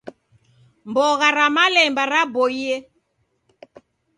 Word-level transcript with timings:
Mbogha 0.89 1.29
ra 1.37 1.45
malemba 1.55 2.03
raboie. 2.11 2.75